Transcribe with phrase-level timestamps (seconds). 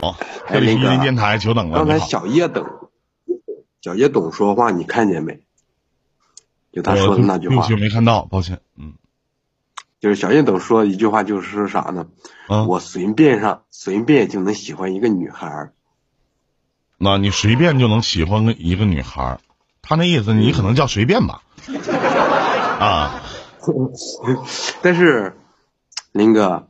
[0.00, 0.16] 好，
[0.48, 1.76] 这里是榆林电台，久等了。
[1.76, 2.64] 刚才小叶等，
[3.82, 5.42] 小叶董说话，你看见没？
[6.72, 7.68] 就他说的那句话。
[7.76, 8.62] 没看到，抱歉。
[8.78, 8.94] 嗯，
[10.00, 12.06] 就是小叶等说一句话，就是啥呢？
[12.48, 15.70] 嗯，我随便上随便就能喜欢一个女孩。
[16.96, 19.38] 那你随便就能喜欢一个女孩，
[19.82, 21.42] 他那意思你可能叫随便吧？
[22.78, 23.22] 啊，
[24.80, 25.36] 但是
[26.12, 26.68] 林哥，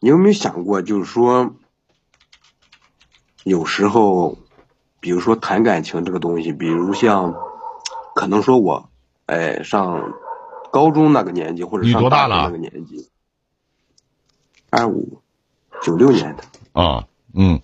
[0.00, 1.54] 你有没有想过，就是说？
[3.44, 4.36] 有时候，
[5.00, 7.34] 比如说谈感情这个东西，比如像，
[8.14, 8.90] 可能说我，
[9.24, 10.12] 哎，上
[10.70, 13.08] 高中那个年纪，或者上大学那个年纪，
[14.68, 15.22] 二五，
[15.82, 17.62] 九六年的啊，嗯，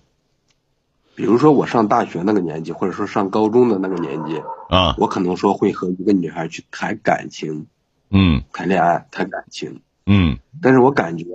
[1.13, 7.67] 比如说我上大学那个年纪，或者说上高中的那个年纪啊，我可能说会和一个女孩去谈感情，
[8.09, 11.25] 嗯，谈恋爱，谈感情，嗯，但是我感觉，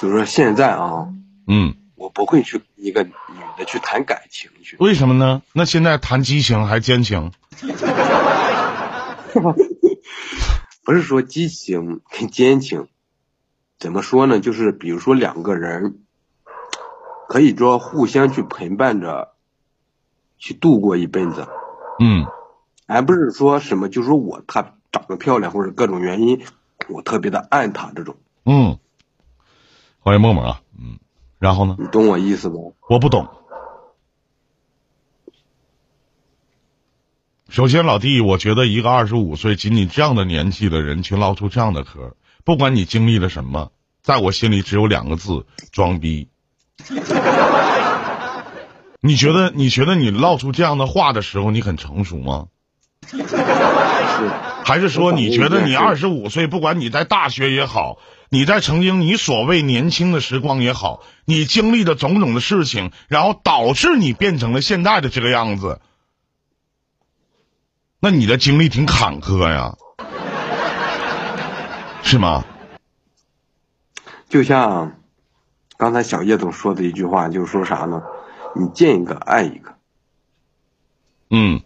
[0.00, 1.12] 就是说现在啊，
[1.48, 1.74] 嗯。
[1.98, 3.12] 我不会去一个女
[3.58, 5.42] 的去谈感情去，为什么呢？
[5.52, 7.32] 那现在谈激情还奸情？
[10.84, 12.86] 不是说激情跟奸情，
[13.78, 14.38] 怎么说呢？
[14.40, 15.98] 就是比如说两个人，
[17.28, 19.32] 可以说互相去陪伴着，
[20.38, 21.48] 去度过一辈子。
[22.00, 22.26] 嗯，
[22.86, 26.44] 而不是说什么，就说我她长得漂亮或者各种原因，
[26.88, 28.16] 我特别的爱她这种。
[28.44, 28.78] 嗯，
[29.98, 31.00] 欢迎默默啊，嗯。
[31.38, 31.76] 然后呢？
[31.78, 32.74] 你懂我意思不？
[32.88, 33.28] 我不懂。
[37.48, 43.72] 首先，老弟，我觉得一个二十五岁、仅仅这样的年纪的人去唠出这样的嗑，不管你经历了什么，
[44.02, 46.28] 在我心里只有两个字：装逼。
[49.00, 49.50] 你觉得？
[49.50, 52.48] 你觉得你唠出这样的话的时候，你很成熟吗？
[53.06, 53.16] 是。
[54.68, 57.96] 还是说，你觉得你二十五岁，不管你在大学也好？
[58.28, 65.80] 你在曾经你所谓年轻的时光也好，你经历的种种的事情，然后导致你变成了现在的这个样子，
[67.98, 69.74] 那你的经历挺坎坷呀，
[72.04, 72.44] 是吗？
[74.28, 75.00] 就像
[75.78, 78.02] 刚才小叶总说的一句话，就是说啥呢？
[78.54, 79.76] 你见一个爱一个。
[81.30, 81.62] 嗯。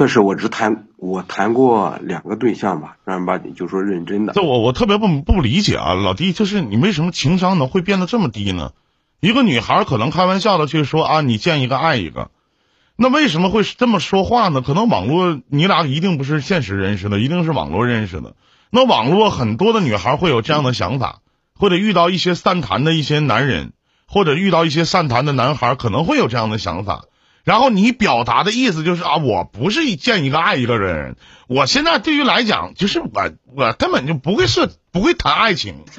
[0.00, 4.32] 确实，我只谈我谈过两个对象吧，正儿八经就说认真的。
[4.32, 8.72] 这我我特别不不理解啊，老弟，就是你为什么情商呢会变得这么低呢？
[9.20, 12.30] 一个女孩可能开玩笑的去说啊，你见一个爱一个，
[12.96, 14.62] 那为什么会这么说话呢？
[14.62, 18.36] 可能网络你俩一定不是现实认识的，一定是网络认识的。
[18.70, 21.18] 那网络很多的女孩会有这样的想法，
[21.54, 23.74] 或者遇到一些散谈的一些男人，
[24.08, 27.02] 或者遇到一些散谈的男孩，可能会有这样的想法。
[27.50, 31.16] 然后你表达的意思就是啊，我不是见一个爱一个人，
[31.48, 33.10] 我现在对于来讲，就是我
[33.56, 35.74] 我根本就不会是不会谈爱情，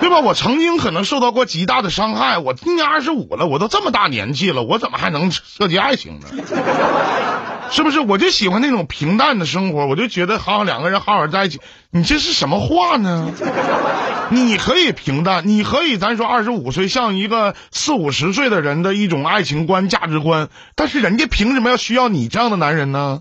[0.00, 0.18] 对吧？
[0.24, 6.26] 我曾经可能受到过极大的伤害，我今年二十五了，我都这么大年纪了，我怎么还能涉及爱情呢？
[7.70, 8.00] 是不是？
[8.00, 11.60] 我就喜欢那种平淡的生活，我就觉得好好两个人好好在一起。
[11.90, 13.30] 你这是什么话呢？
[14.30, 23.20] 你可以平淡，你可以咱说二十五岁像一个四五十岁的人的一种爱情观价值观，但是人家凭什么要需要你这样的男人呢？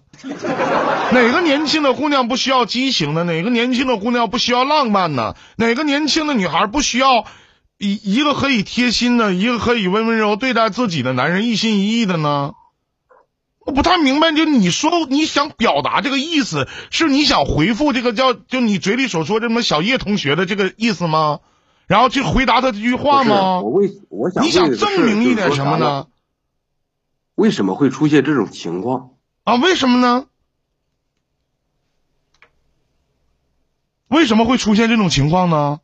[1.12, 3.24] 哪个年轻的姑娘不需要激情呢？
[3.24, 5.36] 哪个年轻的姑娘不需要浪漫呢？
[5.58, 7.25] 哪个年轻的女孩不需要
[7.78, 12.54] 一一个可以贴心的，一个可以温温柔对待自己的男人，一心一意的呢？
[13.66, 21.40] 我不太明白，就你说你想表达这个意思，是你想回复这个叫就你嘴里所说这么小叶同学的这个意思吗？
[21.88, 23.62] 然后去回答他这句话吗？
[23.62, 26.07] 我为我想你想证明一点什么呢？
[27.35, 29.12] 为什么会出现这种情况
[29.44, 29.56] 啊？
[29.56, 30.28] 为什么呢？
[34.07, 35.80] 为什么会出现这种情况呢？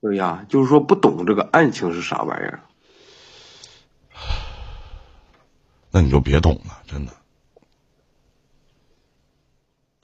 [0.00, 2.64] 对呀，就是说不懂这个案情是啥玩意儿。
[5.90, 7.12] 那你就别懂了，真的。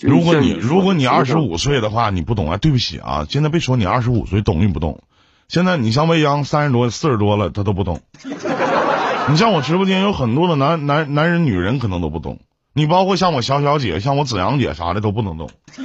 [0.00, 3.26] 如果你如果你二十五岁的话，你不懂啊，对不起啊。
[3.28, 5.02] 现在别说你二十五岁懂与不懂，
[5.48, 8.02] 现在你像未央三十多、四十多了，他都不懂。
[9.30, 12.40] 你像我直播间有很多的男男男人、女人可能都不懂。
[12.74, 15.48] 你包括像我小小姐、像我子阳姐啥的都不能懂，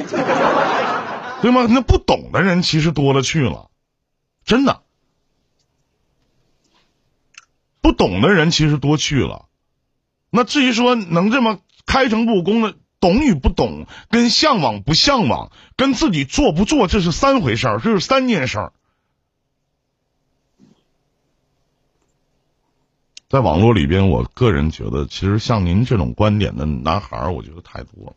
[1.42, 1.68] 对吗？
[1.69, 3.69] 那不懂的人其实多了去了，
[4.44, 4.81] 真的。
[7.80, 9.45] 不懂的人其实多去了。
[10.30, 18.74] 那至于说能这么开诚布公的懂与不懂，跟向往不向往，跟自己做不做，这是三回事儿，这是三件事儿。
[23.30, 28.16] 在网络里边，我个人觉得，其实像您这种观点的男孩儿，我觉得太多了。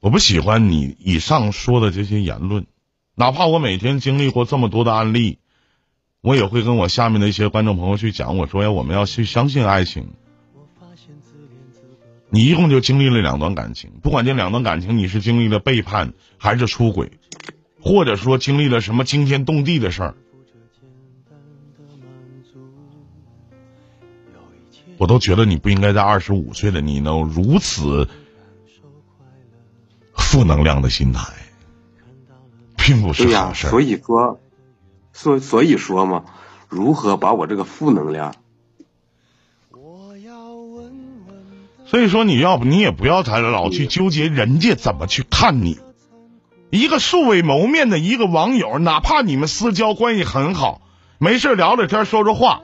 [0.00, 2.66] 我不喜欢你以上说的这些言论，
[3.14, 5.38] 哪怕我每天经历过这么多的案例，
[6.24, 10.14] 我也会跟我下面的一些观众朋友去讲，我说呀，我们要去相信爱情。
[12.30, 17.12] 你一共就经历了两段感情，不管这两段感情你是经历了背叛还是出轨，
[17.78, 20.14] 或者说经历了什么惊天动地的事儿，
[24.96, 28.08] 我都觉得你不应该在二十五岁的你能如此。
[30.16, 31.34] 负能量的心态，
[32.76, 33.68] 并不是好事。
[33.68, 34.40] 所以说，
[35.14, 36.24] 所所以说嘛，
[36.68, 38.34] 如何把我这个负能量？
[41.86, 45.78] 所以说，你要不你也不要太老去纠结人家怎么去看你。
[46.70, 50.80] 一个素未谋面的一个网友，哪怕你们私交关系很好，
[51.18, 52.62] 没事聊聊天说说话，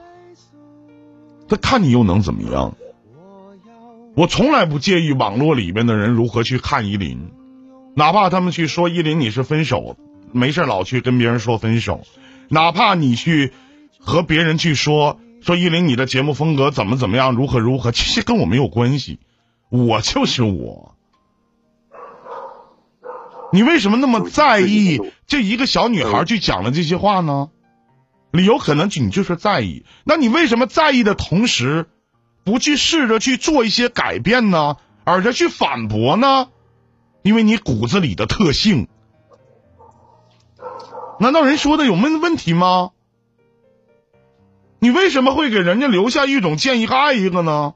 [1.47, 2.75] 他看你又能怎么样？
[4.15, 7.31] 我从来不介意网络里面的人如何去看依林。
[7.95, 9.95] 哪怕他们去说依林你是分手，
[10.33, 12.01] 没事老去跟别人说分手，
[12.51, 13.53] 哪怕你去
[13.97, 19.19] 和别人去说说依林你的节目风格怎么怎么样如何如何，其实跟我没有关系，
[19.69, 20.95] 我就是我。
[23.53, 27.49] 你为什么那么在意这一个小女孩去讲的这些话呢？
[28.31, 31.87] 理由可能你就是在意，那你为什么在意的同时，
[32.43, 34.75] 不去试着去做一些改变呢？
[35.03, 36.49] 而是去反驳呢？
[37.23, 38.87] 因为你骨子里的特性，
[41.21, 42.89] 难道人说的有问问题吗？
[44.79, 47.75] 你为什么会给人家留下一种见一个爱一个呢？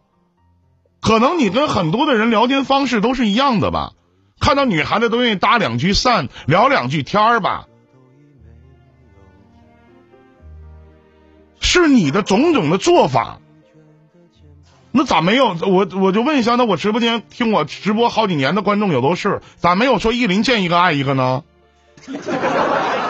[0.99, 3.91] 可能你跟很多的人聊天方式都是一样的吧？
[4.39, 7.67] 看到女孩子都愿意搭两句讪，聊两句天儿吧？
[11.59, 13.37] 是你的种种的做法。
[14.91, 15.87] 那咋没有我？
[16.01, 21.43] 我就问一下，那我直播间听我直播好几年的观众有都是，咋没有说一林见一个爱一个呢？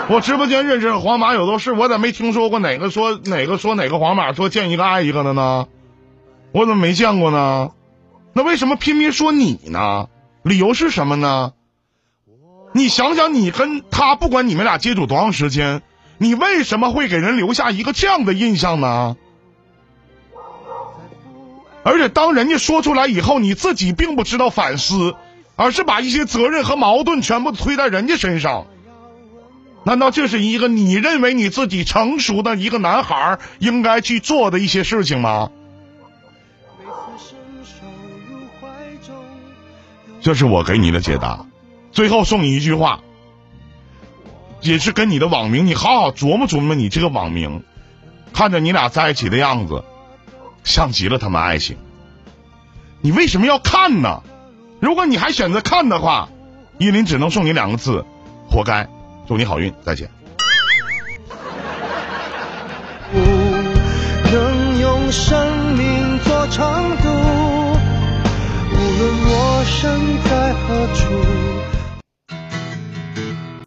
[0.07, 5.68] 我直播间认识的皇马有的是，我咋没听说过哪个说哪个说哪个皇马说见一个爱一个的呢？
[6.52, 7.72] 我怎么没见过呢？
[8.31, 10.07] 那为什么偏偏说你呢？
[10.44, 11.54] 理由是什么呢？
[12.72, 15.81] 你想想，你跟他不管你们俩接触多长时间，
[16.19, 19.18] 你为什么会给人留下一个这样的印象呢？
[21.84, 25.16] 而且当人家说出来以后，你自己并不知道反思，
[25.56, 28.68] 而是把一些责任和矛盾全部推在人家身上。
[29.85, 35.51] 难道这是一个你认为你自己成熟的一个男孩应该去做的一些事情吗？
[40.21, 41.45] 这是我给你的解答。
[41.91, 43.01] 最后送你一句话，
[44.59, 47.63] 也是跟你的网名，你好好琢磨琢磨你这个网名，
[48.33, 49.83] 看着你俩在一起的样子。
[50.63, 51.77] 像极了他们爱情，
[53.01, 54.23] 你为什么要看呢？
[54.79, 56.29] 如果你还选择看的话，
[56.79, 58.03] 依林只能送你两个字：
[58.49, 58.89] 活该。
[59.27, 60.07] 祝你好运，再见。
[64.31, 67.10] 能用生命做长度，
[68.72, 71.01] 无论我身在何处。